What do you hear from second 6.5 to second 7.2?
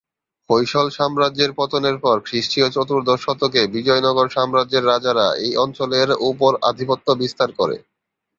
আধিপত্য